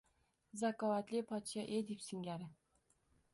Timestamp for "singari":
2.07-2.49